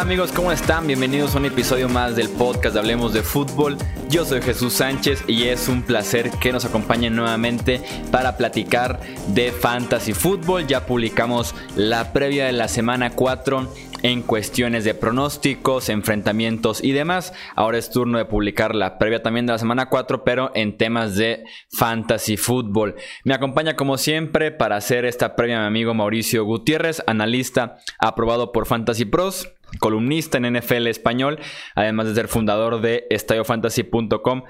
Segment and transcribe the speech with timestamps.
[0.00, 0.86] Hola amigos, ¿cómo están?
[0.86, 3.76] Bienvenidos a un episodio más del podcast de Hablemos de Fútbol.
[4.08, 8.98] Yo soy Jesús Sánchez y es un placer que nos acompañen nuevamente para platicar
[9.34, 10.66] de Fantasy Fútbol.
[10.66, 13.68] Ya publicamos la previa de la semana 4
[14.02, 17.34] en cuestiones de pronósticos, enfrentamientos y demás.
[17.54, 21.16] Ahora es turno de publicar la previa también de la semana 4, pero en temas
[21.16, 22.96] de fantasy fútbol.
[23.24, 28.64] Me acompaña como siempre para hacer esta previa mi amigo Mauricio Gutiérrez, analista aprobado por
[28.64, 31.38] Fantasy Pros columnista en NFL español,
[31.74, 34.42] además de ser fundador de estadiofantasy.com.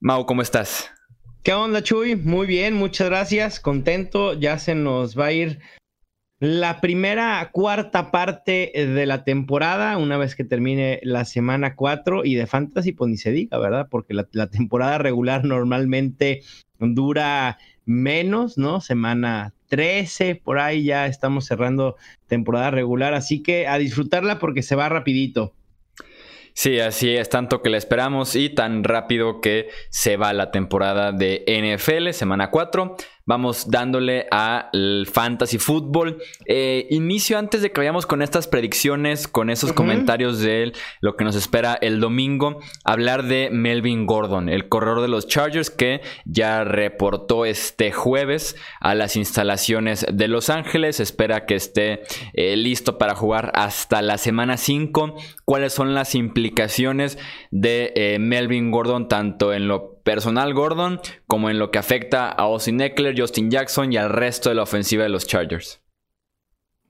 [0.00, 0.90] Mau, ¿cómo estás?
[1.42, 2.16] ¿Qué onda, Chuy?
[2.16, 3.60] Muy bien, muchas gracias.
[3.60, 5.60] Contento, ya se nos va a ir
[6.40, 12.34] la primera cuarta parte de la temporada, una vez que termine la semana 4 y
[12.34, 13.88] de Fantasy, pues ni se diga, ¿verdad?
[13.90, 16.42] Porque la, la, temporada regular normalmente
[16.78, 18.80] dura menos, ¿no?
[18.80, 24.76] Semana 13, por ahí ya estamos cerrando temporada regular, así que a disfrutarla porque se
[24.76, 25.52] va rapidito.
[26.56, 31.10] Sí, así es, tanto que la esperamos y tan rápido que se va la temporada
[31.10, 36.22] de NFL, semana 4 vamos dándole al fantasy fútbol.
[36.46, 41.24] Eh, inicio antes de que vayamos con estas predicciones, con esos comentarios de lo que
[41.24, 46.64] nos espera el domingo, hablar de Melvin Gordon, el corredor de los Chargers que ya
[46.64, 51.00] reportó este jueves a las instalaciones de Los Ángeles.
[51.00, 52.02] Espera que esté
[52.34, 55.14] eh, listo para jugar hasta la semana 5.
[55.44, 57.18] ¿Cuáles son las implicaciones
[57.50, 62.42] de eh, Melvin Gordon tanto en lo personal Gordon como en lo que afecta a
[62.42, 65.80] Austin Eckler, Justin Jackson y al resto de la ofensiva de los Chargers.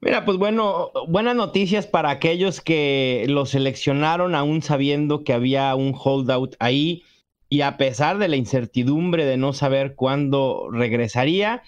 [0.01, 5.95] Mira, pues bueno, buenas noticias para aquellos que lo seleccionaron aún sabiendo que había un
[5.99, 7.03] holdout ahí
[7.49, 11.63] y a pesar de la incertidumbre de no saber cuándo regresaría.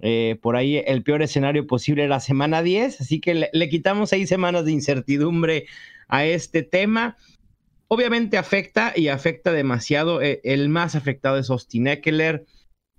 [0.00, 4.10] Eh, por ahí el peor escenario posible era semana 10, así que le, le quitamos
[4.10, 5.66] seis semanas de incertidumbre
[6.08, 7.16] a este tema.
[7.88, 10.20] Obviamente afecta y afecta demasiado.
[10.20, 12.44] Eh, el más afectado es Austin Eckler.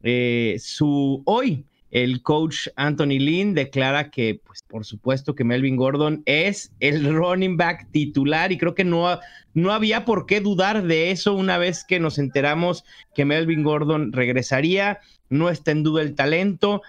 [0.01, 6.23] Eh, su, hoy el coach Anthony Lynn declara que, pues por supuesto que Melvin Gordon
[6.25, 9.19] es el running back titular y creo que no,
[9.53, 12.83] no había por qué dudar de eso una vez que nos enteramos
[13.13, 14.99] que Melvin Gordon regresaría.
[15.29, 16.81] No está en duda el talento,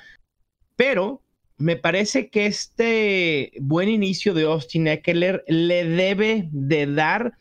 [0.76, 1.22] pero
[1.58, 7.34] me parece que este buen inicio de Austin Eckler le debe de dar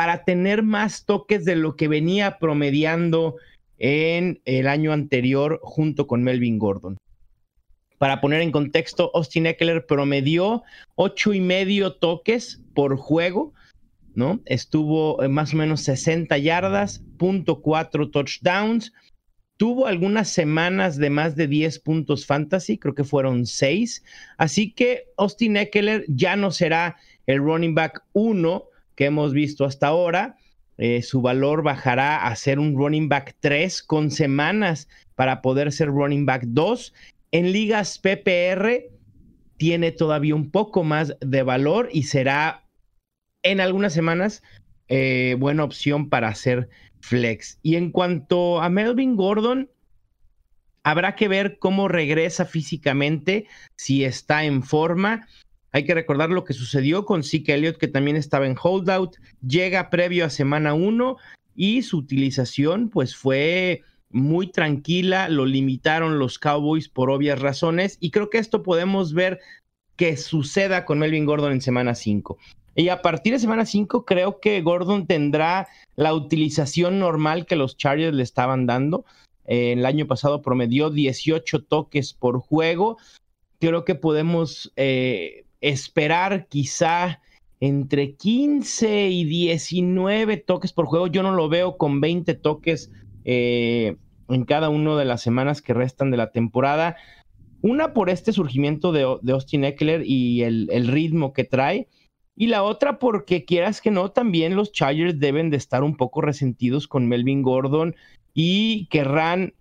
[0.00, 3.36] para tener más toques de lo que venía promediando
[3.76, 6.96] en el año anterior junto con Melvin Gordon.
[7.98, 10.62] Para poner en contexto, Austin Eckler promedió
[10.94, 13.52] ocho y medio toques por juego,
[14.14, 14.40] ¿no?
[14.46, 18.94] Estuvo en más o menos 60 yardas, punto cuatro touchdowns.
[19.58, 24.02] Tuvo algunas semanas de más de 10 puntos fantasy, creo que fueron seis.
[24.38, 26.96] Así que Austin Eckler ya no será
[27.26, 30.36] el running back uno que hemos visto hasta ahora.
[30.76, 35.88] Eh, su valor bajará a ser un running back 3 con semanas para poder ser
[35.88, 36.92] running back 2.
[37.32, 38.90] En ligas PPR
[39.56, 42.66] tiene todavía un poco más de valor y será
[43.42, 44.42] en algunas semanas
[44.88, 46.68] eh, buena opción para hacer
[47.00, 47.58] flex.
[47.62, 49.70] Y en cuanto a Melvin Gordon,
[50.82, 53.46] habrá que ver cómo regresa físicamente,
[53.76, 55.26] si está en forma.
[55.72, 59.16] Hay que recordar lo que sucedió con Zeke Elliott, que también estaba en holdout,
[59.46, 61.16] llega previo a semana 1
[61.54, 68.10] y su utilización pues fue muy tranquila, lo limitaron los Cowboys por obvias razones y
[68.10, 69.38] creo que esto podemos ver
[69.96, 72.38] que suceda con Melvin Gordon en semana 5.
[72.74, 77.76] Y a partir de semana 5 creo que Gordon tendrá la utilización normal que los
[77.76, 79.04] Chargers le estaban dando.
[79.44, 82.96] Eh, el año pasado promedió 18 toques por juego.
[83.58, 87.20] Creo que podemos eh, esperar quizá
[87.60, 91.06] entre 15 y 19 toques por juego.
[91.06, 92.90] Yo no lo veo con 20 toques
[93.24, 93.96] eh,
[94.28, 96.96] en cada una de las semanas que restan de la temporada.
[97.60, 101.88] Una por este surgimiento de, Austin Eckler y el, el, ritmo que trae.
[102.34, 106.22] Y la otra porque quieras que no, también los Chargers deben de estar un poco
[106.22, 107.94] resentidos con Melvin Gordon
[108.32, 109.52] y querrán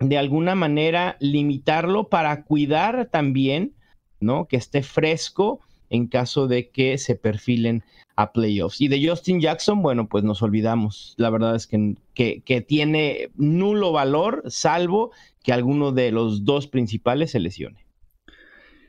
[0.00, 3.74] de alguna manera limitarlo para cuidar también
[4.22, 4.46] ¿no?
[4.46, 5.60] Que esté fresco
[5.90, 7.84] en caso de que se perfilen
[8.16, 8.80] a playoffs.
[8.80, 11.14] Y de Justin Jackson, bueno, pues nos olvidamos.
[11.18, 17.32] La verdad es que, que, tiene nulo valor, salvo que alguno de los dos principales
[17.32, 17.81] se lesione.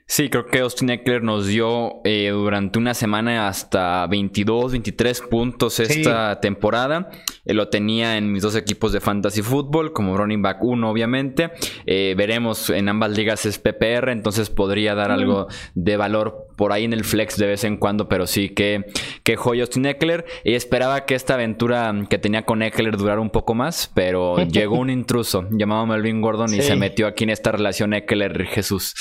[0.05, 5.79] Sí, creo que Austin Eckler nos dio eh, durante una semana hasta 22, 23 puntos
[5.79, 7.09] esta temporada.
[7.45, 11.51] Eh, lo tenía en mis dos equipos de fantasy football, como running back 1, obviamente.
[11.85, 16.83] Eh, veremos en ambas ligas es PPR, entonces podría dar algo de valor por ahí
[16.83, 18.85] en el flex de vez en cuando, pero sí que,
[19.23, 20.25] que joya Austin Eckler.
[20.43, 24.77] Y esperaba que esta aventura que tenía con Eckler durara un poco más, pero llegó
[24.77, 28.93] un intruso llamado Melvin Gordon y se metió aquí en esta relación Eckler-Jesús.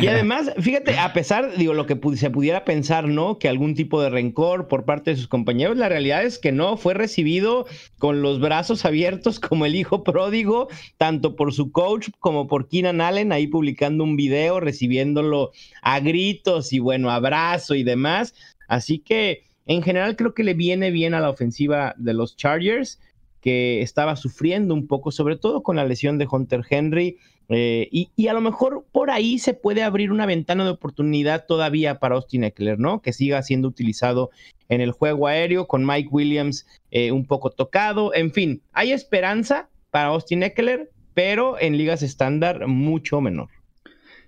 [0.00, 0.25] y además,
[0.58, 3.38] fíjate, a pesar, digo, lo que se pudiera pensar, ¿no?
[3.38, 6.76] Que algún tipo de rencor por parte de sus compañeros, la realidad es que no,
[6.76, 7.66] fue recibido
[7.98, 13.00] con los brazos abiertos como el hijo pródigo, tanto por su coach como por Keenan
[13.00, 15.52] Allen, ahí publicando un video, recibiéndolo
[15.82, 18.34] a gritos y bueno, abrazo y demás.
[18.68, 23.00] Así que en general creo que le viene bien a la ofensiva de los Chargers,
[23.40, 27.18] que estaba sufriendo un poco, sobre todo con la lesión de Hunter Henry.
[27.48, 31.98] Eh, y, a lo mejor por ahí se puede abrir una ventana de oportunidad todavía
[31.98, 33.02] para Austin Eckler, ¿no?
[33.02, 34.30] Que siga siendo utilizado
[34.68, 38.12] en el juego aéreo con Mike Williams eh, un poco tocado.
[38.14, 43.48] En fin, hay esperanza para Austin Eckler, pero en ligas estándar mucho menor.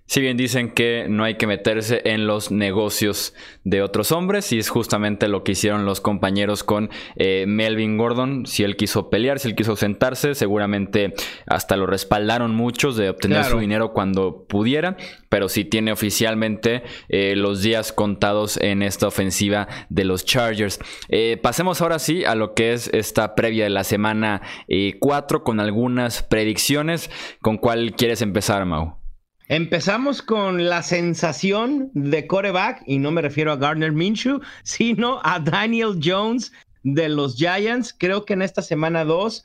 [0.09, 3.35] Si bien dicen que no hay que meterse en los negocios
[3.65, 8.47] de otros hombres, y es justamente lo que hicieron los compañeros con eh, Melvin Gordon.
[8.47, 11.13] Si él quiso pelear, si él quiso sentarse, seguramente
[11.47, 14.97] hasta lo respaldaron muchos de obtener su dinero cuando pudiera,
[15.29, 20.79] pero sí tiene oficialmente eh, los días contados en esta ofensiva de los Chargers.
[21.11, 24.41] Eh, pasemos ahora sí a lo que es esta previa de la semana
[24.99, 27.11] 4 con algunas predicciones.
[27.43, 28.98] ¿Con cuál quieres empezar, Mau?
[29.51, 35.41] Empezamos con la sensación de coreback, y no me refiero a Gardner Minshew, sino a
[35.41, 36.53] Daniel Jones
[36.83, 37.95] de los Giants.
[37.97, 39.43] Creo que en esta semana 2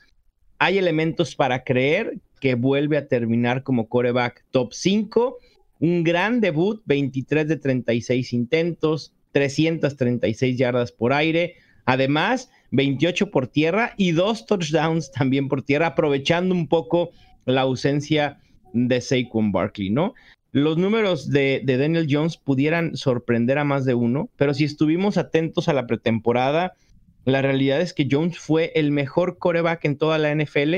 [0.58, 5.38] hay elementos para creer que vuelve a terminar como coreback top 5.
[5.80, 11.54] Un gran debut, 23 de 36 intentos, 336 yardas por aire.
[11.86, 17.12] Además, 28 por tierra y dos touchdowns también por tierra, aprovechando un poco
[17.46, 18.38] la ausencia
[18.74, 20.14] de Saquon Barkley, ¿no?
[20.52, 25.68] Los números de, Daniel Jones pudieran sorprender a más de uno, pero si estuvimos atentos
[25.68, 26.74] a la pretemporada,
[27.24, 30.74] la realidad es que Jones fue el mejor coreback en toda la NFL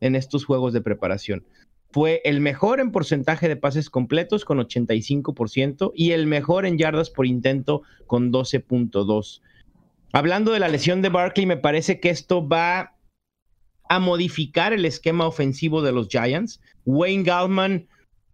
[0.00, 1.44] en estos juegos de preparación.
[1.90, 7.10] Fue el mejor en porcentaje de pases completos con 85% y el mejor en yardas
[7.10, 9.42] por intento con 12.2.
[10.12, 12.94] Hablando de la lesión de Barkley, me parece que esto va
[13.88, 16.60] a modificar el esquema ofensivo de los Giants.
[16.84, 17.86] Wayne Gallman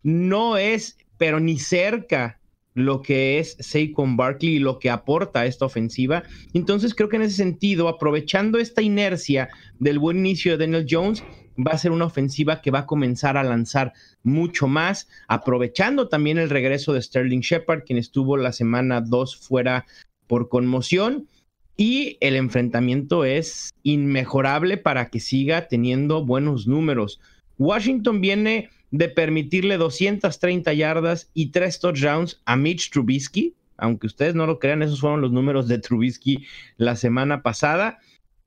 [0.03, 2.39] no es, pero ni cerca
[2.75, 6.25] lo que es Saquon Barkley y lo que aporta a esta ofensiva.
[6.53, 9.49] Entonces creo que en ese sentido, aprovechando esta inercia
[9.79, 11.23] del buen inicio de Daniel Jones,
[11.57, 13.93] va a ser una ofensiva que va a comenzar a lanzar
[14.25, 19.87] mucho más, aprovechando también el regreso de Sterling Shepard, quien estuvo la semana 2 fuera
[20.27, 21.29] por conmoción.
[21.77, 27.21] Y el enfrentamiento es inmejorable para que siga teniendo buenos números.
[27.59, 33.55] Washington viene de permitirle 230 yardas y 3 touchdowns a Mitch Trubisky.
[33.77, 37.99] Aunque ustedes no lo crean, esos fueron los números de Trubisky la semana pasada.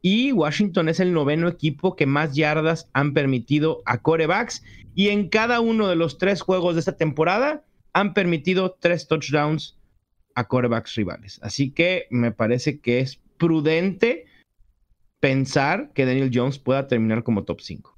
[0.01, 4.63] Y Washington es el noveno equipo que más yardas han permitido a corebacks.
[4.95, 9.76] Y en cada uno de los tres juegos de esta temporada han permitido tres touchdowns
[10.38, 11.39] a quarterbacks rivales.
[11.42, 14.25] Así que me parece que es prudente
[15.19, 17.98] pensar que Daniel Jones pueda terminar como top 5.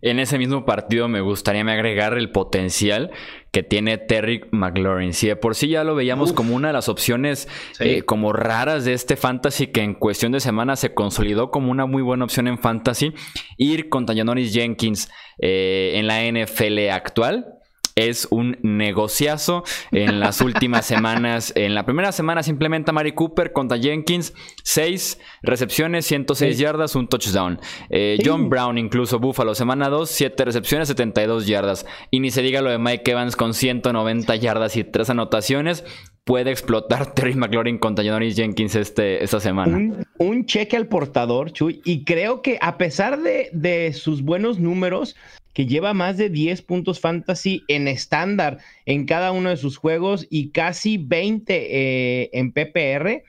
[0.00, 3.10] En ese mismo partido me gustaría agregar el potencial
[3.50, 5.12] que tiene Terry McLaurin.
[5.12, 7.48] Si de por sí ya lo veíamos como una de las opciones
[7.80, 11.86] eh, como raras de este fantasy que en cuestión de semanas se consolidó como una
[11.86, 13.12] muy buena opción en fantasy,
[13.56, 17.57] ir con Tayanoris Jenkins eh, en la NFL actual
[17.98, 19.64] es un negociazo.
[19.90, 25.18] En las últimas semanas, en la primera semana simplemente a Mari Cooper contra Jenkins, 6
[25.42, 27.60] recepciones, 106 yardas, un touchdown.
[27.90, 31.86] Eh, John Brown, incluso Buffalo, semana 2, 7 recepciones, 72 yardas.
[32.10, 35.84] Y ni se diga lo de Mike Evans con 190 yardas y 3 anotaciones
[36.28, 40.04] puede explotar Terry McLaurin contra Janoris Jenkins este, esta semana.
[40.18, 45.16] Un, cheque al portador, Chuy, y creo que a pesar de, de, sus buenos números,
[45.58, 50.24] que lleva más de 10 puntos fantasy en estándar en cada uno de sus juegos
[50.30, 53.24] y casi 20 eh, en PPR,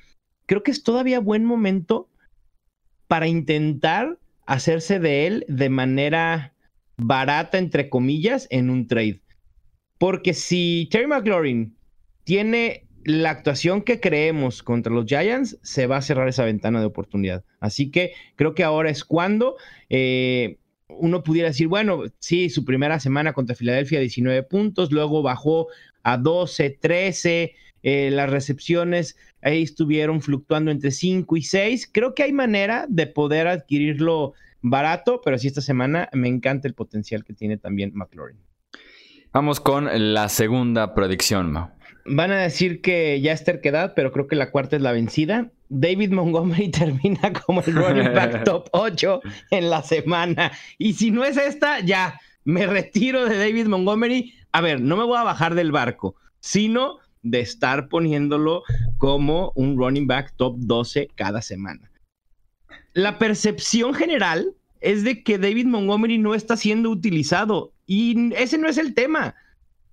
[0.45, 2.07] creo que es todavía buen momento
[3.07, 6.53] para intentar hacerse de él de manera
[6.97, 9.21] barata, entre comillas, en un trade.
[9.97, 11.75] Porque si Terry McLaurin
[12.25, 16.85] tiene la actuación que creemos contra los Giants, se va a cerrar esa ventana de
[16.85, 17.43] oportunidad.
[17.59, 19.55] Así que creo que ahora es cuando.
[19.89, 20.59] Eh,
[20.89, 25.67] uno pudiera decir, bueno, sí, su primera semana contra Filadelfia 19 puntos, luego bajó
[26.03, 27.53] a 12, 13,
[27.83, 31.89] eh, las recepciones ahí estuvieron fluctuando entre 5 y 6.
[31.91, 36.73] Creo que hay manera de poder adquirirlo barato, pero sí esta semana me encanta el
[36.73, 38.37] potencial que tiene también McLaurin.
[39.31, 41.53] Vamos con la segunda predicción.
[42.05, 45.51] Van a decir que ya es terquedad, pero creo que la cuarta es la vencida.
[45.69, 49.21] David Montgomery termina como el running back top 8
[49.51, 50.51] en la semana.
[50.77, 54.33] Y si no es esta, ya me retiro de David Montgomery.
[54.51, 58.63] A ver, no me voy a bajar del barco, sino de estar poniéndolo
[58.97, 61.91] como un running back top 12 cada semana.
[62.93, 68.67] La percepción general es de que David Montgomery no está siendo utilizado y ese no
[68.67, 69.35] es el tema.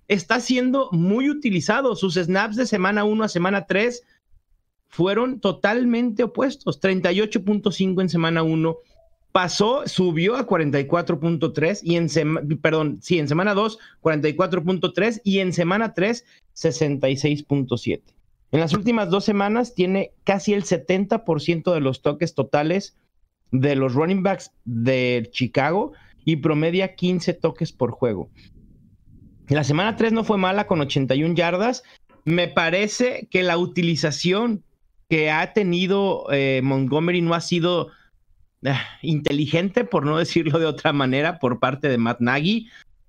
[0.07, 1.95] Está siendo muy utilizado.
[1.95, 4.03] Sus snaps de semana 1 a semana 3
[4.89, 6.81] fueron totalmente opuestos.
[6.81, 8.77] 38.5 en semana 1,
[9.31, 15.53] pasó, subió a 44.3 y en semana, perdón, sí, en semana 2, 44.3 y en
[15.53, 16.25] semana 3,
[16.55, 18.01] 66.7.
[18.51, 22.95] En las últimas dos semanas tiene casi el 70% de los toques totales
[23.51, 25.91] de los running backs de Chicago
[26.25, 28.29] y promedia 15 toques por juego.
[29.49, 31.83] La semana 3 no fue mala con 81 yardas.
[32.25, 34.63] Me parece que la utilización
[35.09, 37.91] que ha tenido eh, Montgomery no ha sido
[38.65, 42.67] Ah, inteligente, por no decirlo de otra manera, por parte de Matt Nagy.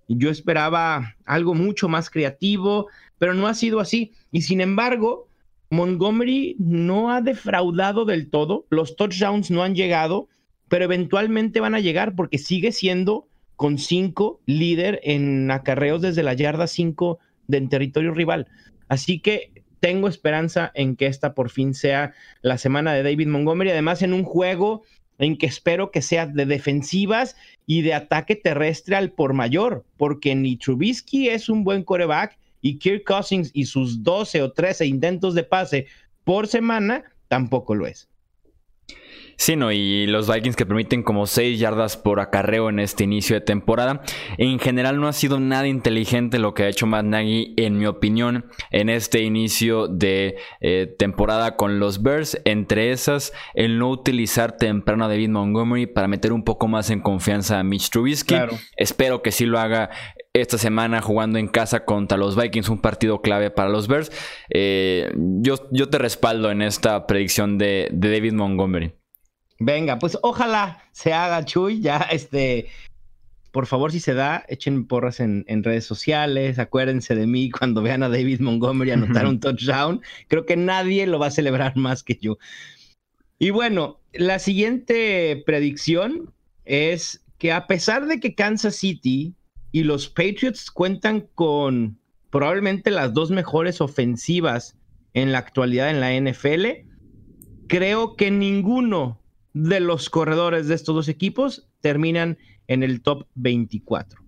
[0.09, 2.89] Yo esperaba algo mucho más creativo,
[3.19, 4.13] pero no ha sido así.
[4.31, 5.29] Y sin embargo,
[5.71, 8.67] Montgomery no ha defraudado del todo.
[8.71, 10.29] Los touchdowns no han llegado,
[10.69, 16.33] pero eventualmente van a llegar porque sigue siendo con cinco líder en acarreos desde la
[16.35, 18.47] yarda 5 del territorio rival.
[18.89, 23.71] Así que tengo esperanza en que esta por fin sea la semana de David Montgomery.
[23.71, 24.83] Además, en un juego
[25.19, 30.35] en que espero que sea de defensivas y de ataque terrestre al por mayor, porque
[30.35, 35.35] ni Trubisky es un buen coreback y Kirk Cousins y sus 12 o 13 intentos
[35.35, 35.87] de pase
[36.25, 38.09] por semana tampoco lo es.
[39.41, 43.37] Sí, no, y los Vikings que permiten como 6 yardas por acarreo en este inicio
[43.37, 44.03] de temporada.
[44.37, 47.87] En general no ha sido nada inteligente lo que ha hecho Matt Nagy, en mi
[47.87, 52.43] opinión, en este inicio de eh, temporada con los Bears.
[52.45, 57.01] Entre esas, el no utilizar temprano a David Montgomery para meter un poco más en
[57.01, 58.35] confianza a Mitch Trubisky.
[58.77, 59.91] Espero que sí lo haga
[60.33, 64.11] esta semana jugando en casa contra los Vikings, un partido clave para los Bears.
[64.51, 68.98] Eh, yo, yo te respaldo en esta predicción de David Montgomery.
[69.61, 72.69] Venga, pues ojalá se haga Chuy, ya este,
[73.51, 78.05] por favor si se da, echen porras en, redes sociales, acuérdense de mí cuando vean
[78.05, 82.19] a David Montgomery anotar un touchdown, creo que nadie lo va a celebrar más que
[82.21, 82.39] yo.
[83.41, 86.33] Y bueno, la siguiente predicción
[86.65, 89.35] es que a pesar de que Kansas City
[89.73, 91.99] y los Patriots cuentan con
[92.31, 94.77] probablemente las dos mejores ofensivas
[95.15, 96.87] en la actualidad en la NFL,
[97.69, 99.21] creo que ninguno
[99.55, 104.21] de los corredores de estos dos equipos terminan en el top 24.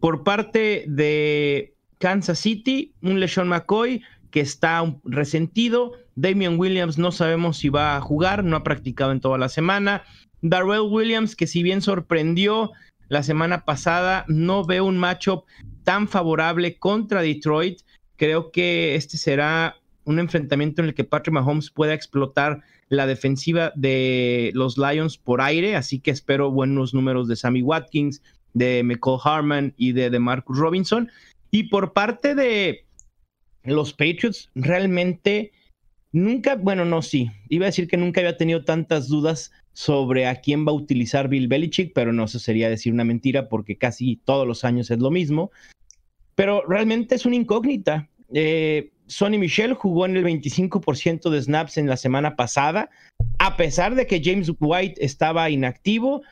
[0.00, 5.92] Por parte de Kansas City, un LeSean McCoy que está resentido.
[6.16, 10.02] Damian Williams no sabemos si va a jugar, no ha practicado en toda la semana.
[10.42, 12.72] Darrell Williams, que si bien sorprendió
[13.08, 15.44] la semana pasada, no veo un matchup
[15.84, 17.80] tan favorable contra Detroit.
[18.16, 23.72] Creo que este será un enfrentamiento en el que Patrick Mahomes pueda explotar la defensiva
[23.74, 28.22] de los Lions por aire, así que espero buenos números de Sammy Watkins,
[28.52, 31.10] de Michael Harman y de, de Marcus Robinson.
[31.50, 32.84] Y por parte de
[33.64, 35.52] los Patriots, realmente
[36.12, 40.40] nunca, bueno, no, sí, iba a decir que nunca había tenido tantas dudas sobre a
[40.40, 44.16] quién va a utilizar Bill Belichick, pero no, eso sería decir una mentira porque casi
[44.24, 45.50] todos los años es lo mismo.
[46.36, 48.08] Pero realmente es una incógnita.
[48.32, 52.90] Eh, Sonny Michel jugó en el 25% de snaps en la semana pasada,
[53.38, 56.22] a pesar de que James White estaba inactivo.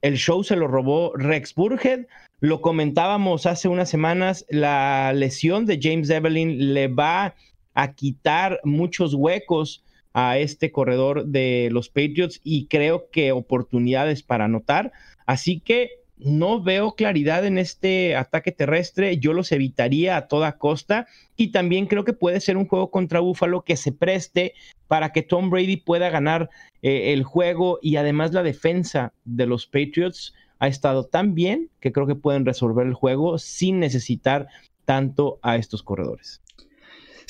[0.00, 2.06] El show se lo robó Rex Burhead.
[2.40, 7.34] Lo comentábamos hace unas semanas, la lesión de James Evelyn le va
[7.74, 14.46] a quitar muchos huecos a este corredor de los Patriots y creo que oportunidades para
[14.46, 14.92] anotar.
[15.26, 21.06] Así que no veo claridad en este ataque terrestre, yo los evitaría a toda costa
[21.36, 24.54] y también creo que puede ser un juego contra Buffalo que se preste
[24.86, 26.50] para que Tom Brady pueda ganar
[26.82, 31.92] eh, el juego y además la defensa de los Patriots ha estado tan bien que
[31.92, 34.48] creo que pueden resolver el juego sin necesitar
[34.84, 36.42] tanto a estos corredores.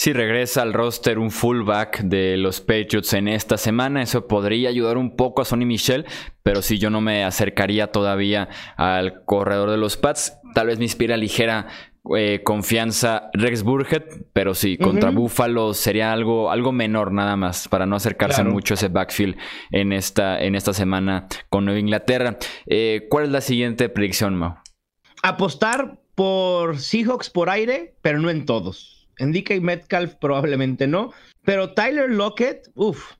[0.01, 4.97] Si regresa al roster un fullback de los Patriots en esta semana, eso podría ayudar
[4.97, 6.07] un poco a Sonny Michel,
[6.43, 10.87] pero si yo no me acercaría todavía al corredor de los Pats, tal vez me
[10.87, 11.67] inspira ligera
[12.17, 17.85] eh, confianza Rex Burhead, pero sí, contra Buffalo sería algo, algo menor nada más, para
[17.85, 19.37] no acercarse mucho a ese backfield
[19.71, 22.39] en esta, en esta semana con Nueva Inglaterra.
[22.65, 24.55] Eh, ¿Cuál es la siguiente predicción, Mau?
[25.23, 29.00] Apostar por Seahawks por aire, pero no en todos.
[29.21, 31.13] En DK Metcalf probablemente no.
[31.45, 33.13] Pero Tyler Lockett, uff,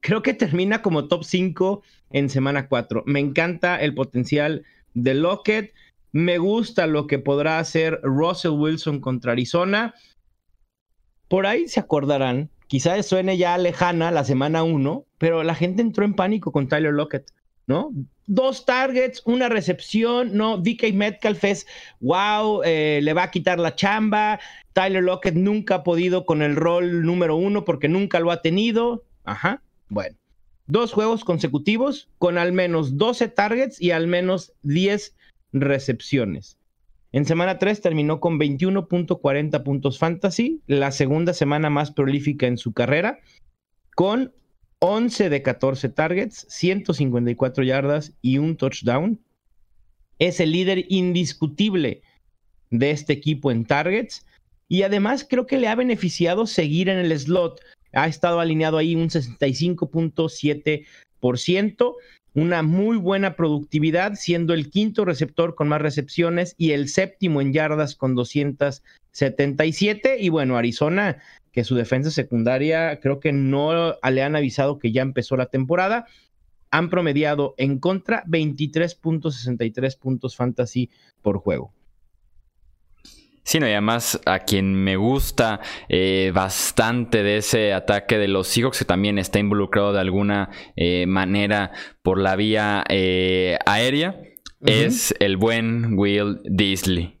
[0.00, 3.04] creo que termina como top 5 en semana 4.
[3.06, 4.64] Me encanta el potencial
[4.94, 5.74] de Lockett.
[6.12, 9.94] Me gusta lo que podrá hacer Russell Wilson contra Arizona.
[11.28, 16.04] Por ahí se acordarán, quizás suene ya lejana la semana 1, pero la gente entró
[16.04, 17.30] en pánico con Tyler Lockett.
[17.68, 17.92] ¿No?
[18.26, 20.58] Dos targets, una recepción, ¿no?
[20.58, 21.66] DK Metcalf es,
[22.00, 24.40] wow, eh, le va a quitar la chamba.
[24.72, 29.04] Tyler Lockett nunca ha podido con el rol número uno porque nunca lo ha tenido.
[29.24, 30.16] Ajá, bueno.
[30.66, 35.14] Dos juegos consecutivos con al menos 12 targets y al menos 10
[35.52, 36.58] recepciones.
[37.12, 42.72] En semana 3 terminó con 21.40 puntos fantasy, la segunda semana más prolífica en su
[42.74, 43.20] carrera,
[43.94, 44.34] con
[44.80, 49.20] 11 de 14 targets, 154 yardas y un touchdown.
[50.18, 52.00] Es el líder indiscutible
[52.70, 54.24] de este equipo en targets
[54.68, 57.60] y además creo que le ha beneficiado seguir en el slot.
[57.92, 61.94] Ha estado alineado ahí un 65.7%,
[62.34, 67.52] una muy buena productividad, siendo el quinto receptor con más recepciones y el séptimo en
[67.52, 70.18] yardas con 277.
[70.20, 71.20] Y bueno, Arizona
[71.58, 76.06] que su defensa secundaria creo que no le han avisado que ya empezó la temporada.
[76.70, 80.88] Han promediado en contra 23.63 puntos fantasy
[81.20, 81.74] por juego.
[83.42, 88.46] Sí, no, y además a quien me gusta eh, bastante de ese ataque de los
[88.46, 91.72] Seahawks, que también está involucrado de alguna eh, manera
[92.02, 94.22] por la vía eh, aérea,
[94.64, 97.17] es el buen Will Disley.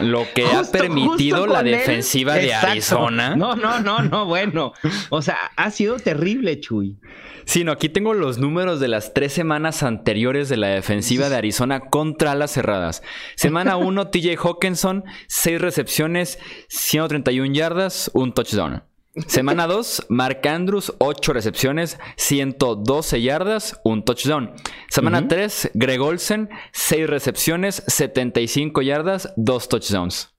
[0.00, 3.36] Lo que ha permitido la defensiva de Arizona.
[3.36, 4.72] No, no, no, no, bueno.
[5.10, 6.98] O sea, ha sido terrible, Chuy.
[7.44, 11.36] Sí, no, aquí tengo los números de las tres semanas anteriores de la defensiva de
[11.36, 13.02] Arizona contra las cerradas.
[13.34, 18.84] Semana 1, TJ Hawkinson, 6 recepciones, 131 yardas, un touchdown.
[19.14, 24.52] Semana 2, Mark Andrews, 8 recepciones, 112 yardas, un touchdown.
[24.88, 30.30] Semana 3, Greg Olsen, 6 recepciones, 75 yardas, 2 touchdowns.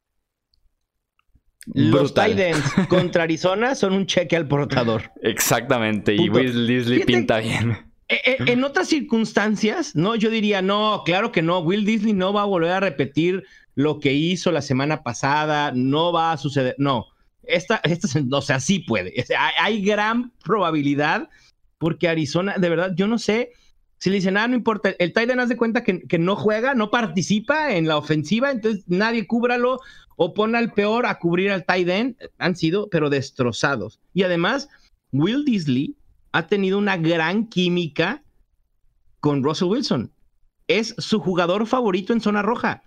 [1.67, 5.11] Los Titans contra Arizona son un cheque al portador.
[5.21, 7.77] Exactamente, y Will Disley pinta bien.
[8.09, 12.33] Eh, eh, en otras circunstancias, no, yo diría, no, claro que no, Will Disley no
[12.33, 13.43] va a volver a repetir
[13.75, 17.12] lo que hizo la semana pasada, no va a suceder, no
[17.43, 19.13] esta, esta, o sea, sí puede.
[19.59, 21.29] hay, gran probabilidad
[21.77, 23.51] porque Arizona, de verdad, yo no sé
[23.97, 26.91] si le dicen, ah, no importa, el Titan hace cuenta que, que, no juega, no
[26.91, 29.79] participa en la ofensiva, entonces nadie cúbralo
[30.15, 32.17] o pone al peor a cubrir al Titan.
[32.37, 33.99] Han sido, pero destrozados.
[34.13, 34.69] Y además,
[35.11, 35.95] Will Disley
[36.31, 38.23] ha tenido una gran química
[39.19, 40.11] con Russell Wilson.
[40.67, 42.83] Es su jugador favorito en zona roja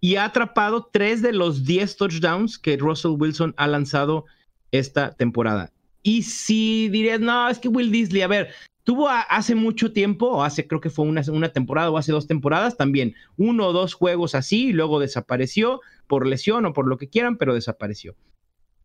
[0.00, 4.26] y ha atrapado tres de los diez touchdowns que Russell Wilson ha lanzado
[4.70, 5.72] esta temporada.
[6.02, 8.50] Y si dirías, no, es que Will Disley, a ver,
[8.84, 12.26] tuvo hace mucho tiempo, o hace creo que fue una, una temporada o hace dos
[12.26, 16.96] temporadas también, uno o dos juegos así y luego desapareció por lesión o por lo
[16.96, 18.16] que quieran, pero desapareció.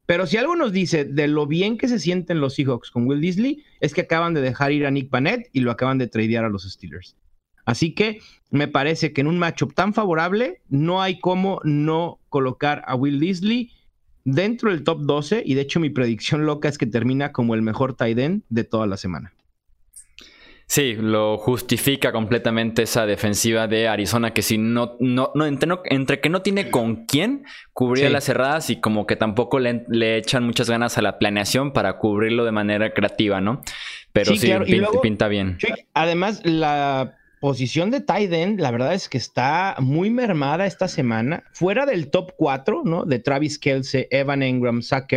[0.06, 3.22] Pero si algo nos dice de lo bien que se sienten los Seahawks con Will
[3.22, 6.44] Disley, es que acaban de dejar ir a Nick Panett y lo acaban de tradear
[6.44, 7.16] a los Steelers.
[7.66, 8.20] Así que
[8.52, 13.20] me parece que en un matchup tan favorable no hay cómo no colocar a Will
[13.20, 13.72] Disley
[14.26, 17.62] dentro del top 12 y de hecho mi predicción loca es que termina como el
[17.62, 19.34] mejor tight end de toda la semana.
[20.66, 26.30] Sí, lo justifica completamente esa defensiva de Arizona que si no, no, no, entre, que
[26.30, 30.98] no tiene con quién cubrir las cerradas y como que tampoco le, echan muchas ganas
[30.98, 33.62] a la planeación para cubrirlo de manera creativa, ¿no?
[34.14, 34.52] Pero sí,
[35.02, 35.58] pinta, bien.
[35.94, 41.86] además, la posición de tight la verdad es que está muy mermada esta semana, fuera
[41.86, 43.04] del top 4, ¿no?
[43.04, 45.14] De Travis Kelsey, Evan Engram, Zach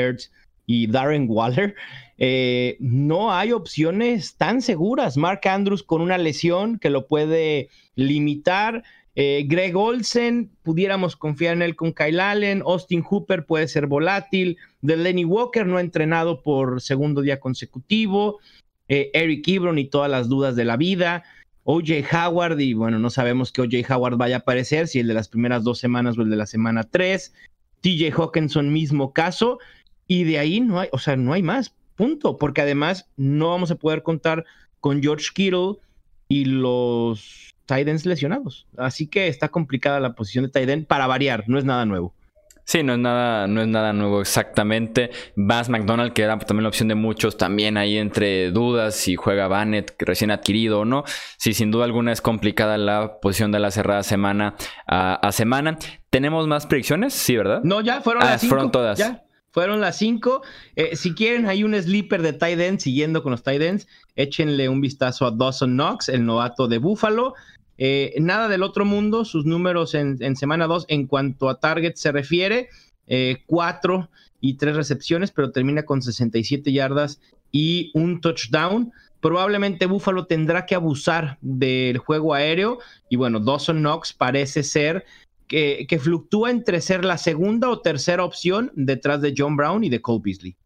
[0.66, 1.76] y Darren Waller.
[2.18, 5.16] Eh, no hay opciones tan seguras.
[5.16, 8.82] Mark Andrews con una lesión que lo puede limitar.
[9.14, 12.60] Eh, Greg Olsen, pudiéramos confiar en él con Kyle Allen.
[12.66, 14.56] Austin Hooper puede ser volátil.
[14.80, 18.40] De Lenny Walker no entrenado por segundo día consecutivo.
[18.88, 21.22] Eh, Eric Ebron y todas las dudas de la vida.
[21.68, 25.14] OJ Howard, y bueno, no sabemos que OJ Howard vaya a aparecer, si el de
[25.14, 27.35] las primeras dos semanas o el de la semana tres.
[27.81, 29.59] TJ Hawkinson, mismo caso.
[30.09, 33.72] y de ahí no hay, o sea, no hay más, punto, porque además no vamos
[33.72, 34.44] a poder contar
[34.81, 35.74] con George Kittle
[36.29, 38.68] y los Titans lesionados.
[38.76, 42.14] Así que está complicada la posición de Titan para variar, no es nada nuevo.
[42.66, 45.12] Sí, no es nada, no es nada nuevo exactamente.
[45.37, 49.46] Bass McDonald, que era también la opción de muchos, también ahí entre dudas si juega
[49.46, 51.05] Bannett, recién adquirido o no.
[51.38, 54.57] Sí, sin duda alguna es complicada la posición de la cerrada semana
[54.88, 55.79] a, semana.
[56.11, 57.14] ¿Tenemos más predicciones?
[57.14, 57.61] Sí, ¿verdad?
[57.62, 58.57] No, ya fueron ah, las cinco.
[58.57, 58.98] Fueron todas.
[58.98, 59.22] Ya.
[59.52, 60.42] Fueron las cinco.
[60.74, 63.87] Eh, si quieren, hay un sleeper de tight end siguiendo con los tight ends.
[64.16, 67.35] Échenle un vistazo a Dawson Knox, el novato de Buffalo.
[67.78, 72.12] Eh, nada del otro mundo, sus números en, semana 2 en cuanto a target se
[72.12, 72.68] refiere,
[73.46, 77.20] 4 eh, y 3 recepciones, pero termina con 67 yardas
[77.52, 78.92] y un touchdown.
[79.20, 85.04] Probablemente Buffalo tendrá que abusar del juego aéreo y bueno, Dawson Knox parece ser
[85.48, 90.00] que, fluctúa entre ser la segunda o tercera opción detrás de John Brown y de
[90.00, 90.56] Cole Beasley.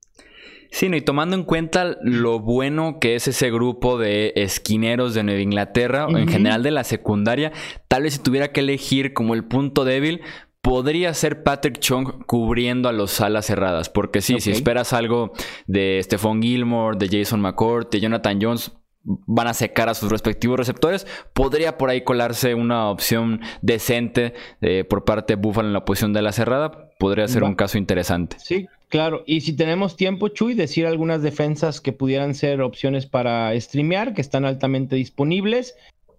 [0.71, 5.41] Sí, y tomando en cuenta lo bueno que es ese grupo de esquineros de Nueva
[5.41, 7.53] Inglaterra, o en general de la secundaria,
[7.89, 10.23] tal vez si tuviera que elegir como el punto débil,
[10.63, 13.89] podría ser Patrick Chung cubriendo a los alas cerradas.
[13.89, 15.33] Porque sí, si esperas algo
[15.67, 20.59] de Stephon Gilmore, de Jason McCourt, de Jonathan Jones, van a secar a sus respectivos
[20.59, 21.07] receptores.
[21.33, 26.13] Podría por ahí colarse una opción decente eh, por parte de Buffalo en la posición
[26.13, 26.91] de la cerrada.
[26.99, 28.37] Podría ser un caso interesante.
[28.39, 29.25] Sí, claro.
[29.27, 34.21] Y si tenemos tiempo, Chuy, decir algunas defensas que pudieran ser opciones para streamear, que
[34.21, 35.75] están altamente disponibles.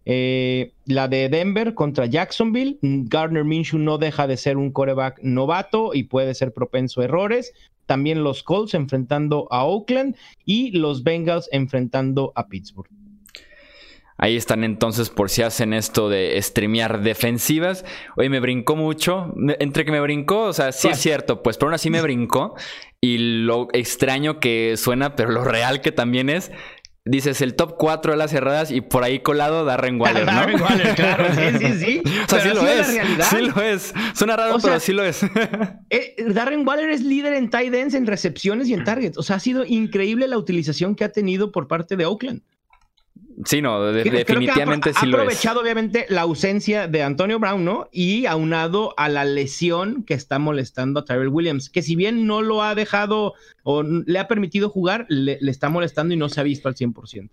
[0.06, 2.80] Eh, la de Denver contra Jacksonville.
[2.82, 7.54] Gardner Minshew no deja de ser un coreback novato y puede ser propenso a errores
[7.92, 12.90] también los Colts enfrentando a Oakland y los Bengals enfrentando a Pittsburgh.
[14.22, 17.84] Ahí están entonces por si hacen esto de streamear defensivas.
[18.16, 19.34] Oye, me brincó mucho.
[19.58, 22.56] Entre que me brincó, o sea, sí es cierto, pues pero aún así me brincó.
[23.02, 26.52] Y lo extraño que suena, pero lo real que también es,
[27.04, 30.32] dices el top 4 de las cerradas y por ahí colado Darren Waller, ¿no?
[30.34, 32.04] Darren Waller, claro, sí, sí, sí.
[32.24, 32.88] o sea, sí lo es.
[33.28, 33.94] Sí lo es.
[34.14, 35.24] Suena raro, pero sí lo es.
[35.90, 39.18] Eh, Darren Waller es líder en tight ends, en recepciones y en targets.
[39.18, 42.44] O sea, ha sido increíble la utilización que ha tenido por parte de Oakland.
[43.46, 45.20] Sí, no, definitivamente sí lo es.
[45.20, 47.88] Ha aprovechado obviamente la ausencia de Antonio Brown, ¿no?
[47.92, 52.42] Y aunado a la lesión que está molestando a Tyrell Williams, que si bien no
[52.42, 56.40] lo ha dejado o le ha permitido jugar, le, le está molestando y no se
[56.40, 57.30] ha visto al 100%.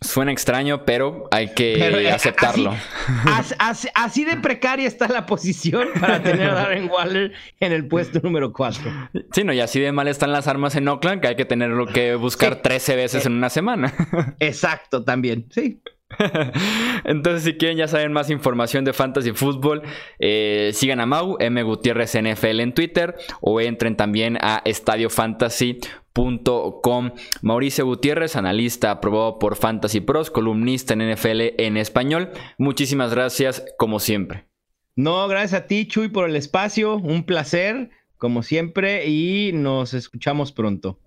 [0.00, 2.74] Suena extraño, pero hay que eh, aceptarlo.
[3.94, 8.52] Así, de precaria está la posición para tener a Darren Waller en el puesto número
[8.52, 9.10] 4.
[9.32, 11.86] Sí, no, y así de mal están las armas en Oakland que hay que tenerlo
[11.86, 13.92] que buscar 13 veces en una semana.
[14.38, 15.80] Exacto, también, sí.
[17.04, 19.82] Entonces, si quieren ya saben más información de Fantasy Football,
[20.18, 21.62] eh, sigan a Mau, M.
[21.62, 27.12] Gutiérrez NFL en Twitter o entren también a estadiofantasy.com.
[27.42, 32.30] Mauricio Gutiérrez, analista aprobado por Fantasy Pros, columnista en NFL en español.
[32.56, 34.46] Muchísimas gracias, como siempre.
[34.96, 36.96] No, gracias a ti, Chuy, por el espacio.
[36.96, 40.98] Un placer, como siempre, y nos escuchamos pronto.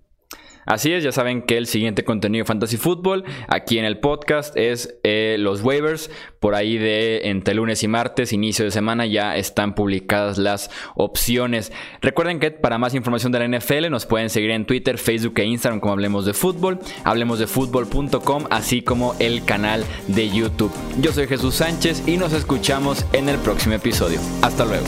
[0.65, 4.56] Así es, ya saben que el siguiente contenido de Fantasy Football aquí en el podcast
[4.58, 6.10] es eh, los waivers.
[6.39, 11.71] Por ahí de entre lunes y martes, inicio de semana, ya están publicadas las opciones.
[12.02, 15.45] Recuerden que para más información de la NFL nos pueden seguir en Twitter, Facebook e
[15.45, 20.71] Instagram como Hablemos de Fútbol, hablemos de fútbol.com, así como el canal de YouTube.
[21.00, 24.19] Yo soy Jesús Sánchez y nos escuchamos en el próximo episodio.
[24.41, 24.88] Hasta luego.